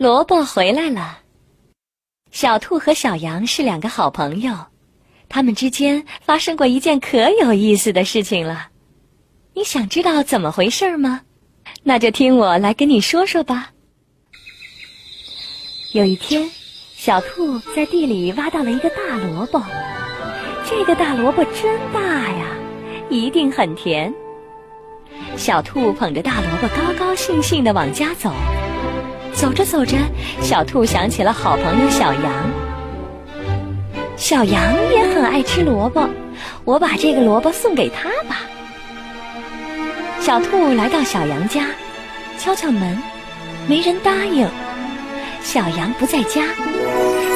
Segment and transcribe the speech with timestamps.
[0.00, 1.18] 萝卜回来了。
[2.30, 4.56] 小兔和小羊是两个好朋友，
[5.28, 8.68] 他们之间发生过一件可有意思的事情了。
[9.52, 11.20] 你想知道怎么回事吗？
[11.82, 13.72] 那就听我来跟你说说吧。
[15.92, 16.50] 有一天，
[16.96, 19.62] 小兔在地里挖到了一个大萝卜，
[20.66, 22.46] 这个大萝卜真大呀，
[23.10, 24.14] 一定很甜。
[25.36, 28.32] 小兔捧着大萝卜，高高兴兴地往家走。
[29.40, 29.96] 走着走着，
[30.42, 32.22] 小兔想起了好朋友小羊。
[34.14, 34.62] 小羊
[34.92, 36.06] 也很爱吃萝卜，
[36.66, 38.42] 我把这个萝卜送给他吧。
[40.20, 41.68] 小兔来到小羊家，
[42.36, 43.02] 敲敲门，
[43.66, 44.46] 没人答应。
[45.40, 46.42] 小羊不在家，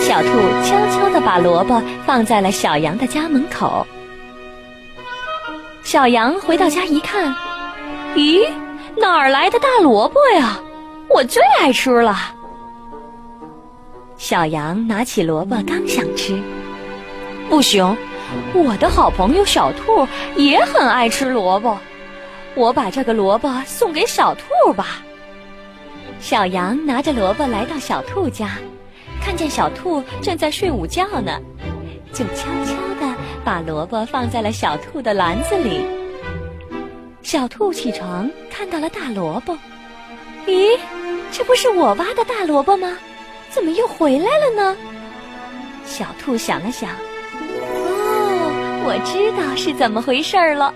[0.03, 0.29] 小兔
[0.63, 3.87] 悄悄地把萝卜放在了小羊的家门口。
[5.83, 7.35] 小羊回到家一看，
[8.15, 8.47] 咦，
[8.95, 10.61] 哪儿来的大萝卜呀？
[11.15, 12.35] 我最爱吃了。
[14.17, 16.37] 小羊拿起萝卜刚想吃，
[17.49, 17.97] 不行，
[18.53, 21.79] 我的好朋友小兔也很爱吃萝卜，
[22.57, 25.03] 我把这个萝卜送给小兔吧。
[26.19, 28.59] 小羊拿着萝卜来到小兔家，
[29.23, 31.39] 看见小兔正在睡午觉呢，
[32.13, 35.87] 就悄悄地把萝卜放在了小兔的篮子里。
[37.23, 39.57] 小兔起床看到了大萝卜。
[40.47, 40.79] 咦，
[41.33, 42.97] 这不是我挖的大萝卜吗？
[43.51, 44.77] 怎么又回来了呢？
[45.87, 50.75] 小兔想了想，哦，我知道是怎么回事了。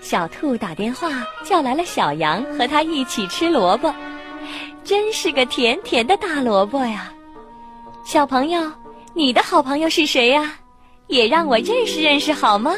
[0.00, 1.10] 小兔打电话
[1.44, 3.94] 叫来了小羊，和他一起吃萝卜，
[4.84, 7.12] 真是个甜甜的大萝卜呀！
[8.04, 8.72] 小朋友，
[9.14, 10.54] 你的好朋友是谁呀？
[11.08, 12.74] 也让我认识认识好吗？